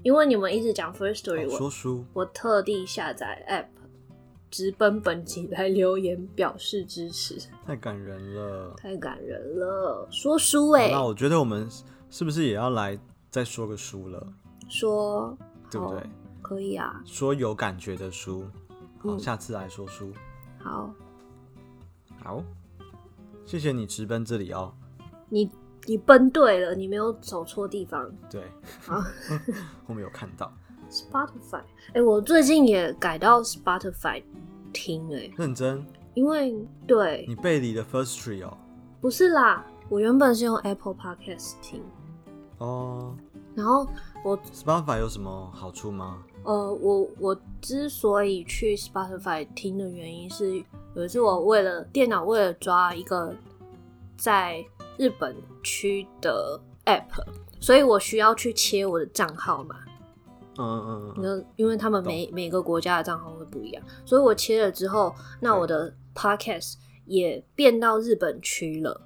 [0.02, 3.66] 因为你们一直讲 First Story，我说书，我特地下载 App。”
[4.50, 10.08] 直奔本集来留言表示支持，太感人了，太感人了。
[10.10, 11.68] 说书哎、欸，那我觉得我们
[12.10, 12.98] 是不是也要来
[13.30, 14.26] 再说个书了？
[14.68, 15.36] 说
[15.70, 16.02] 对不对？
[16.42, 18.44] 可以啊，说有感觉的书。
[18.98, 20.12] 好，嗯、下次来说书。
[20.58, 20.92] 好，
[22.22, 22.44] 好，
[23.46, 24.74] 谢谢你直奔这里哦。
[25.28, 25.48] 你
[25.86, 28.10] 你奔对了，你没有走错地方。
[28.28, 28.42] 对，
[28.82, 29.00] 好，
[29.86, 30.52] 我没有看到。
[30.90, 34.22] Spotify，哎、欸，我最近也改到 Spotify
[34.72, 36.54] 听、欸，哎，认真，因为
[36.86, 37.24] 对。
[37.28, 38.56] 你背离了 First Tree 哦，
[39.00, 41.82] 不是啦，我原本是用 Apple Podcast 听，
[42.58, 43.16] 哦，
[43.54, 43.86] 然后
[44.24, 46.24] 我 Spotify 有什么好处吗？
[46.42, 53.34] 呃，我我之所以去 Spotify 听的原因是，有一次我为了电脑为了抓一个
[54.16, 54.64] 在
[54.96, 57.22] 日本区的 App，
[57.60, 59.76] 所以我需要去切我的账号嘛。
[60.58, 66.74] 嗯嗯嗯，因为他们每每个国家的账号会不一样，所以我切了之后，那我的 podcast
[67.06, 69.00] 也变到日本区了，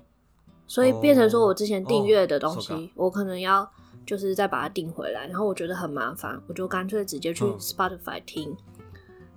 [0.66, 3.70] 所以变成说我之前订阅的东西，哦哦、我可能要
[4.06, 8.50] 就是再把它订回来，然后我觉得很麻烦，我就干脆直接去 Spotify 听。
[8.50, 8.86] 嗯、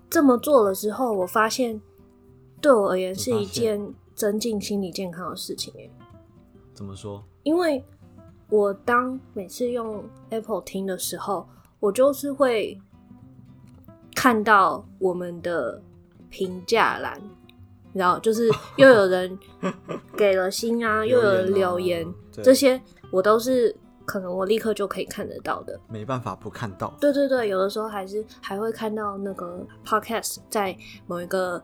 [0.10, 1.80] 这么做了之后，我发现
[2.62, 5.74] 对我而言是一件增进心理健康的事情。
[6.74, 7.24] 怎么说？
[7.44, 7.84] 因为
[8.50, 11.48] 我当每次用 Apple 听的时候。
[11.80, 12.80] 我就是会
[14.16, 15.82] 看到我们的
[16.30, 17.22] 评价栏，
[17.94, 19.38] 然后就是又有人
[20.18, 26.94] 给了心啊，又有人留言，这些我都是可能我立刻就可以看得到的，没办法不看到。
[27.00, 31.62] 对对对，有的时候还是还会看到那个 podcast 在某一个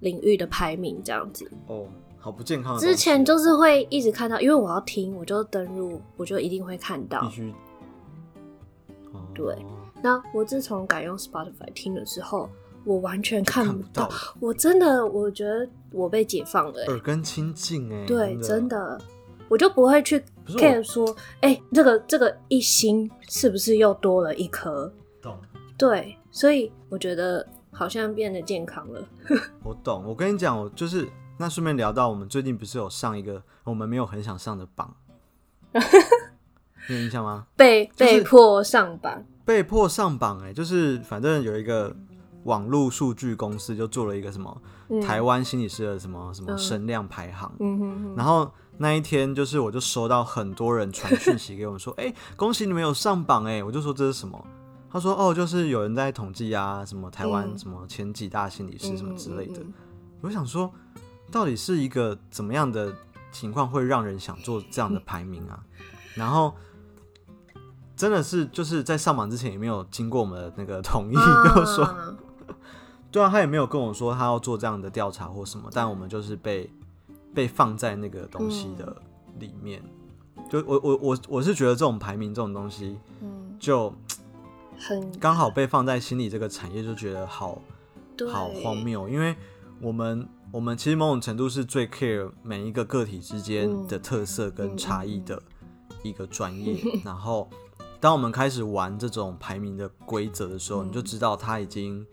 [0.00, 1.50] 领域的排名这样子。
[1.68, 1.86] 哦，
[2.18, 2.76] 好不健康。
[2.78, 7.20] 之前就是会一直看到，因为我要听，我就登入，我就一定会看到。
[7.20, 7.54] 必须。
[9.38, 9.56] 对，
[10.02, 12.50] 那我自从改用 Spotify 听了之后，
[12.84, 14.06] 我完全看不到。
[14.06, 18.04] 不到我真的，我觉得我被解放了，耳根清净哎。
[18.04, 19.00] 对，真的，真的，
[19.48, 21.08] 我就不会去 care 说，
[21.40, 24.92] 哎、欸，这个这个一星是不是又多了一颗？
[25.22, 25.38] 懂。
[25.76, 29.00] 对，所以我觉得好像变得健康了。
[29.62, 34.92] 我懂，我跟你讲，我就是那顺便聊到，我们最近不是有上一个我们没有很想上的榜。
[36.88, 37.46] 你有印象吗？
[37.54, 41.94] 被被迫上榜，被迫上榜哎、欸，就是反正有一个
[42.44, 54.42] 网络数据公司就做了一个什么、嗯、台湾心理师的什么什么声量排行，嗯哼哼，然后那一天就是我就收到很多人传讯息给我们说，哎、 欸，恭喜你们有上榜哎、欸，我就说这是什么？
[54.90, 59.60] 他说哦，就是有人在统计啊，什么台湾什么前几大心理师什么之类的。
[59.60, 59.72] 嗯、
[60.22, 60.72] 我想说，
[61.30, 62.90] 到底是一个怎么样的
[63.30, 65.62] 情况会让人想做这样的排名啊？
[66.14, 66.54] 然后。
[67.98, 72.16] 真的是就是在上榜之前也没有经过我们的那个同意，跟我说，啊
[73.10, 76.70] 对啊，他也没有跟我说他要做这样的调查或什么，但我们就是被
[77.34, 78.96] 被放在那个东西的
[79.40, 79.82] 里面。
[80.36, 83.92] 嗯、就我我我我是觉得这种排名这种东西，嗯，就
[84.78, 87.60] 很刚好被放在心里这个产业，就觉得好
[88.30, 89.34] 好荒谬，因为
[89.80, 95.42] 我们我们其实某种程度是最 care 每一个个体之间的特色跟差异的
[96.04, 97.50] 一个专业，嗯、 然后。
[98.00, 102.06] 当我们开始玩这种排名的规则的时候，嗯、你就知道他已经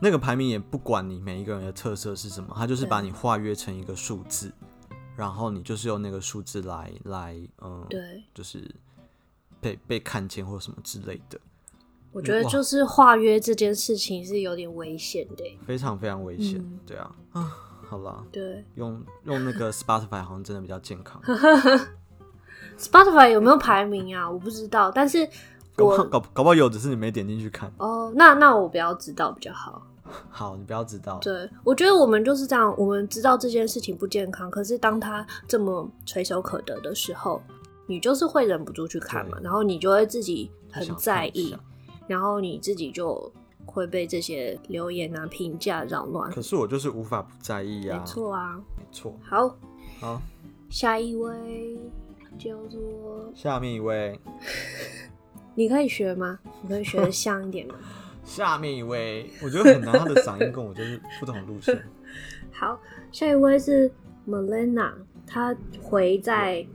[0.00, 4.52] 那个排名也不管你每一个人的特色是什么，他就是把你化约成一个数字，
[5.16, 8.74] 然后你就是用那个数字来来嗯，对，就是
[9.60, 11.38] 被被看见或什么之类的。
[12.12, 16.58] 我觉得就是化约这件事情是有点危险的，非常非常危险。
[16.58, 17.52] 嗯、对啊，啊，
[17.86, 21.20] 好啦，对，用用那个 Spotify 好像真的比较健康。
[22.78, 24.30] Spotify 有没有排名啊？
[24.30, 25.28] 我不知道，但是
[25.78, 27.72] 我搞搞搞不好有，只是你没点进去看。
[27.78, 29.82] 哦，那那我不要知道比较好。
[30.30, 31.18] 好，你不要知道。
[31.20, 37.42] 对，我觉得我们就是这样，我们知道这件事情不健康，可是当它这么垂手可得的时候，
[37.86, 41.56] 你就是会忍不住去看嘛，然后你就会自己很在意，
[42.06, 43.32] 然后你自己就
[43.64, 46.30] 会被这些留言啊、评价扰乱。
[46.30, 47.98] 可是我就是无法不在意啊。
[47.98, 49.12] 没错啊，没错。
[49.24, 49.56] 好，
[50.00, 50.22] 好，
[50.70, 51.76] 下一位
[52.38, 54.18] 叫做下面一位，
[55.54, 56.38] 你可以学吗？
[56.62, 57.74] 你可以学的像一点吗？
[58.24, 61.80] 下面一位，我觉得很难，他的嗓音跟我就是不同路线。
[62.52, 62.80] 好，
[63.12, 63.90] 下一位是
[64.28, 64.92] Melena，
[65.26, 66.66] 他回在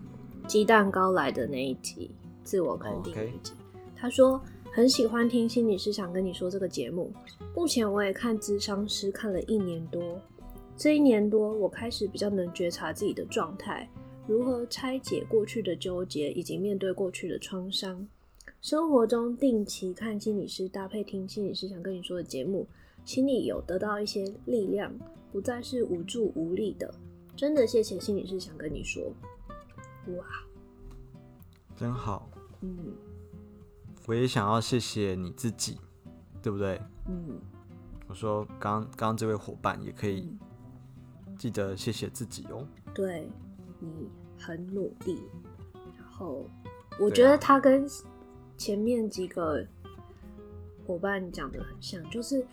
[0.48, 2.10] 鸡蛋糕来的那一集
[2.44, 3.54] 自我肯定那一集，
[3.96, 7.12] 他说很喜欢听心理师想跟你说这个节目。
[7.54, 10.20] 目前我也看智商师看了一年多，
[10.78, 13.90] 这一年多我开始比较能觉察自己的状态，
[14.32, 18.08] 如何拆解过去的纠结，以及面对过去的创伤。
[18.62, 22.66] 生活中定期看心理师，搭配听心理师想跟你说的节目，
[23.04, 24.98] 心里有得到一些力量，
[25.34, 26.94] 不再是无助无力的。
[27.36, 29.14] 真的谢谢心理师想跟你说，
[30.18, 30.26] 哇，
[31.76, 32.30] 真好。
[32.62, 32.94] 嗯，
[34.08, 35.78] 我也想要谢谢你自己，
[36.42, 36.80] 对不对？
[37.10, 37.38] 嗯，
[38.08, 40.38] 我说刚刚这位伙伴也可以
[41.38, 42.66] 记得谢谢自己哦。
[42.94, 43.28] 对，
[43.80, 44.08] 你
[44.42, 45.22] 很努力，
[45.98, 46.46] 然后
[47.00, 47.88] 我觉得他跟。
[48.58, 49.66] 前面几个
[50.86, 52.46] 伙伴讲的很像，就是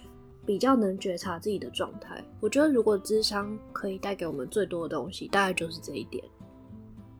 [0.46, 2.24] 比较能觉察自己的状态。
[2.40, 6.24] 我觉得如果智商可以带给我们最多的东西，大概就是这一点。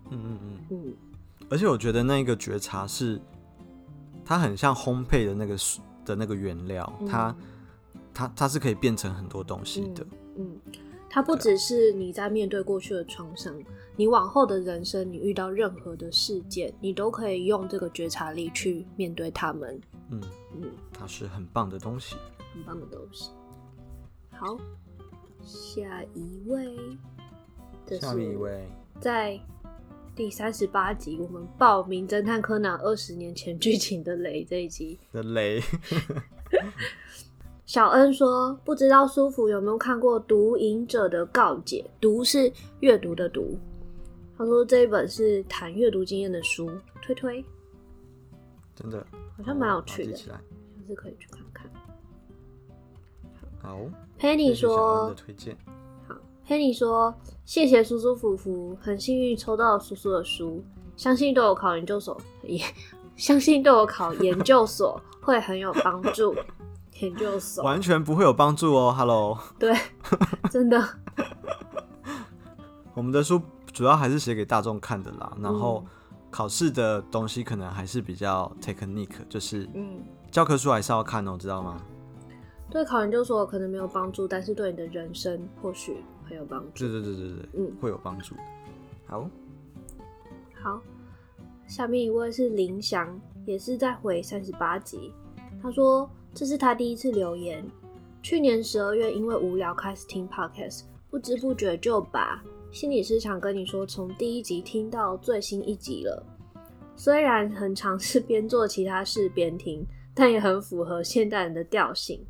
[0.09, 0.97] 嗯嗯嗯嗯。
[1.51, 3.21] 而且我觉得那个觉察是，
[4.25, 5.55] 它很像烘焙的那个
[6.03, 7.37] 的那个原料，嗯、它
[8.15, 10.03] 它它是可以变成很多东西的。
[10.37, 10.59] 嗯。
[10.65, 10.73] 嗯
[11.11, 13.55] 它不只是你在面对过去的创伤，
[13.99, 19.81] 你往后的人生，你遇到任何的事件，你都可以用这个觉察力去面对他们。
[20.13, 20.23] 嗯
[20.55, 22.15] 嗯，它是很棒的东西，
[22.55, 23.33] 很棒的东西。
[24.31, 24.57] 好，
[25.43, 26.77] 下一位，
[27.99, 28.65] 下面一位，
[29.01, 29.37] 在
[30.15, 35.61] 第三十八集，我们报名侦探柯南二十年前剧情的雷这一集的雷。
[37.67, 41.85] 小恩说：“不知道舒服有没有看过《毒瘾者的告解》？
[42.01, 43.59] 毒是阅读的读。
[44.39, 46.71] 他说这一本是谈阅读经验的书，
[47.03, 47.45] 推推。
[48.77, 49.05] 真的，
[49.37, 50.41] 好像蛮有趣的，下
[50.87, 51.69] 次可以去看看。
[53.61, 53.81] 好
[54.17, 55.57] ，Penny 说：推荐。
[56.07, 56.15] 好
[56.47, 57.13] ，Penny 说：
[57.45, 60.63] 谢谢舒舒服服，很幸运抽到了叔叔的书，
[60.97, 62.65] 相信对我考研究所也
[63.17, 66.37] 相信对我考研究所 会很有帮助。”
[67.01, 69.39] 研究所完全不会有帮助哦，Hello。
[69.57, 69.73] 对，
[70.51, 70.89] 真的。
[72.95, 73.41] 我们的书
[73.79, 75.85] 主要还是写给大众看的啦，然后
[76.33, 80.01] 考试的东西可能还是比较 technique，就是嗯，
[80.33, 81.81] 教科书还是要看哦，知道吗？
[82.69, 86.89] 对，考研究所可能没有帮助，但是对你的人生或许很有帮助。
[86.89, 88.35] 对对对对对，嗯，会有帮助。
[89.07, 89.31] 好，
[90.61, 90.81] 好，
[91.69, 95.15] 下面一位是林翔，也是在回三十八集，
[95.63, 96.11] 他说。
[96.35, 97.65] 这是他第一次留言。
[98.23, 106.23] 去年十二月，因为无聊开始听 podcast，不知不觉就把心理师想跟你说从第一集听到最新一集了。
[106.97, 112.27] 虽然很常是边做其他事边听，但也很符合现代人的调性。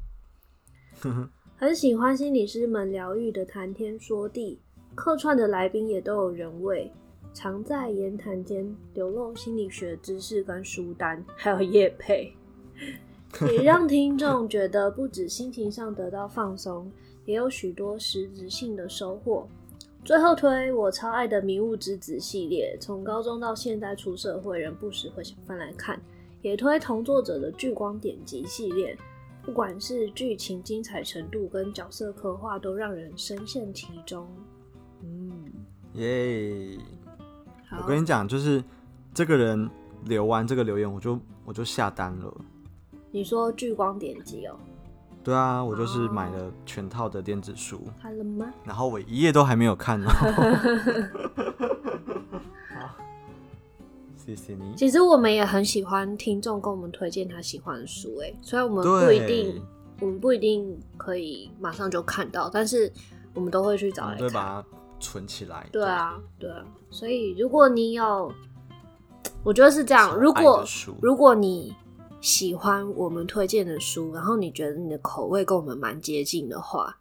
[1.56, 4.60] 很喜欢心理师们疗愈的谈天说地，
[4.94, 6.92] 客串的来宾也都有人味，
[7.34, 12.32] 常在言谈间流露心理学知识跟书单，还有叶配。
[13.50, 16.90] 也让听众觉得不止心情上得到放松，
[17.28, 19.46] 也有许多实质性的收获。
[20.02, 26.00] 最后推我超爱的《迷雾之子》系列，从高中到现在出社会，人不时会想翻来看。
[26.40, 28.96] 也推同作者的《聚光典籍》系列，
[29.42, 34.26] 不管是剧情精彩程度跟角色刻画，都让人深陷其中。
[35.02, 35.52] 嗯，
[35.92, 36.78] 耶！
[37.72, 38.64] 我跟你讲，就是
[39.12, 39.68] 这个人
[40.06, 42.34] 留完这个留言，我就我就下单了。
[43.10, 44.58] 你说聚光典籍哦？
[45.28, 47.82] 对啊，我就是买了全套的电子书。
[48.00, 48.50] 看了吗？
[48.64, 50.08] 然后我一页都还没有看呢。
[52.74, 52.96] 好，
[54.16, 54.72] 谢谢你。
[54.74, 59.62] 其实我们也很喜欢听众跟我们推荐他喜欢的书，哎，虽然我们不一定，
[60.00, 62.90] 我们不一定可以马上就看到，但是
[63.34, 64.64] 我们都会去找来看，会把它
[64.98, 65.68] 存起来。
[65.70, 66.64] 对啊，对啊。
[66.88, 68.32] 所以如果你有，
[69.44, 70.16] 我觉得是这样。
[70.18, 70.64] 如果
[71.02, 71.76] 如果你
[72.20, 76.98] 喜欢我们推荐的书，然后你觉得你的口味跟我们蛮接近的话，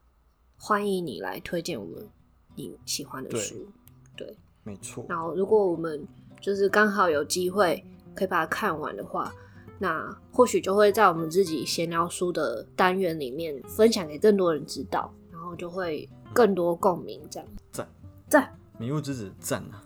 [0.57, 2.07] 欢迎你来推荐我们
[2.55, 3.67] 你喜欢的书。
[4.15, 5.05] 对，对没错。
[5.09, 6.05] 然后如果我们
[6.39, 9.33] 就是刚好有机会可以把它看完的话，
[9.79, 17.19] 那或许就会在我们自己闲聊书的单元里面分享给更多人知道，然后就会更多共鸣。
[17.29, 17.87] 这样赞
[18.29, 19.83] 赞，迷雾之子赞啊！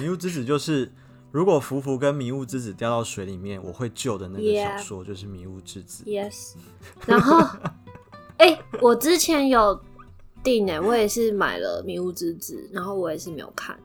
[0.00, 0.90] 迷雾之子就是
[1.30, 6.04] 如果福福跟迷雾之子掉到水里面，我会救的那个小说就是迷雾之子。
[6.04, 6.54] Yes，
[7.06, 7.38] 然后
[8.38, 9.80] 哎、 欸，我之前有
[10.42, 13.78] 订哎，我也是买了迷雾之子，然后我也是没有看。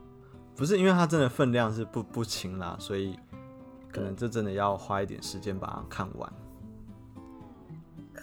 [0.54, 3.18] 不是因为它真的分量是不不轻啦，所以。
[3.88, 6.32] 可能这真的要花一点时间把它看完。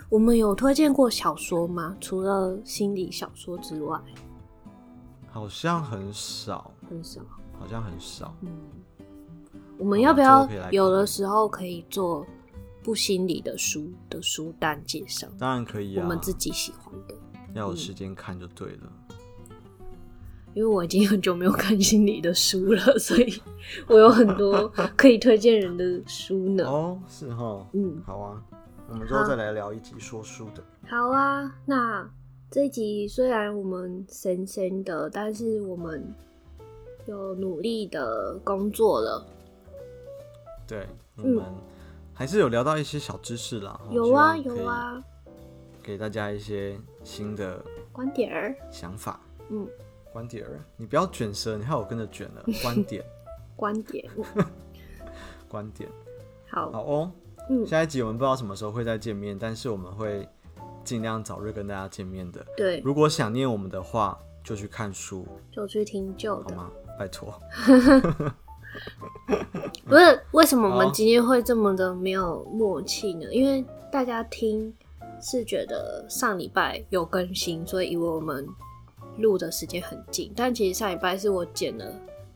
[0.07, 1.97] 我们有推荐过小说吗？
[1.99, 3.99] 除了心理小说之外，
[5.31, 7.21] 好像很少，很少，
[7.59, 8.35] 好像很少。
[8.41, 8.51] 嗯，
[9.83, 12.25] 我们要不要有的时候可以做
[12.81, 15.27] 不心理的书的书单介绍？
[15.37, 17.13] 当然可以啊，我们自己喜欢的，
[17.53, 18.83] 要有时间看就对了。
[19.09, 19.17] 嗯
[20.53, 23.41] 因为我已经很久没有看心理的书了，所以
[23.87, 26.63] 我有很多可以推荐人的书呢。
[26.69, 28.41] 哦，是哈，嗯，好啊，
[28.87, 30.63] 我们之后再来聊一集说书的。
[30.87, 32.07] 好啊，那
[32.51, 36.05] 这一集虽然我们闲闲的，但是我们
[37.07, 39.25] 有努力的工作了。
[40.67, 40.87] 对，
[41.17, 41.43] 我们
[42.13, 43.79] 还是有聊到一些小知识啦。
[43.89, 45.03] 有啊，有啊，
[45.81, 49.19] 给大家一些新的观点儿、想法。
[49.49, 49.67] 嗯。
[50.11, 52.43] 观点儿，你不要卷舌，你看我跟着卷了。
[52.61, 53.03] 观点，
[53.55, 54.07] 观点，
[55.49, 55.89] 观点，
[56.47, 57.11] 好，好哦。
[57.49, 60.29] 嗯，下一集我们不知道什么时候会再见面，但是我们会
[60.83, 62.45] 尽量早日跟大家见面的。
[62.55, 66.71] 对，如果想念我们的话，就去看书，就去听旧的，好吗？
[66.99, 67.33] 拜托。
[69.87, 73.27] 不是，为什么我们今天会这么的没有默契呢？
[73.31, 74.73] 因为大家听
[75.21, 78.47] 是觉得上礼拜有更新，所以以为我们。
[79.19, 81.85] 录的时间很近，但其实上礼拜是我剪了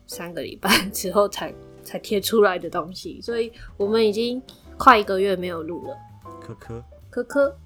[0.05, 1.51] 三个礼拜之后才
[1.83, 4.39] 才贴出来的东西，所以我们已经
[4.77, 5.97] 快一个月没有录了。
[6.39, 7.57] 科科科科，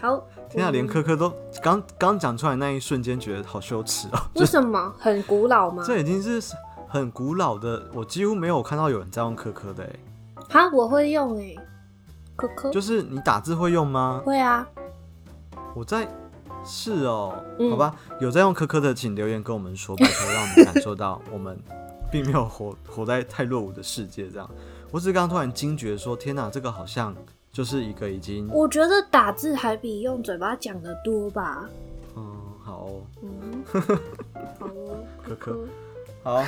[0.00, 4.30] 好，天啊，连科科都刚刚讲出来那一瞬间觉得好羞耻哦。
[4.36, 4.94] 为什么？
[4.96, 5.82] 很古老吗？
[5.84, 6.40] 这已经是
[6.92, 9.90] 很古老的，我几乎没有看到有人在用科科的哎。
[10.50, 11.56] 哈，我会用哎，
[12.36, 14.20] 科科，就是你打字会用吗？
[14.26, 14.68] 会啊，
[15.74, 16.06] 我在。
[16.64, 21.58] 是哦，嗯、好吧，有在用科科的，请留言跟我们说，拜托，让我们感受到我们
[22.08, 24.28] 并没有活活在太落伍的世界。
[24.28, 24.48] 这样，
[24.92, 27.12] 我只是刚刚突然惊觉说，天哪，这个好像
[27.50, 28.48] 就是一个已经……
[28.52, 31.68] 我觉得打字还比用嘴巴讲的多吧。
[32.14, 32.22] 嗯，
[32.62, 33.64] 好哦，嗯，
[34.60, 35.58] 好哦，科科，
[36.22, 36.44] 好，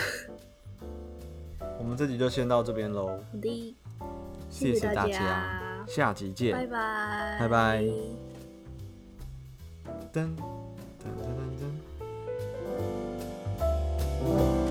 [1.78, 3.06] 我们这集就先到这边喽。
[3.06, 3.76] 好的，
[4.50, 7.82] 谢谢大家，下集见，拜拜，拜拜。
[10.12, 10.28] 噔
[11.00, 11.42] 噔噔噔
[14.26, 14.63] 噔。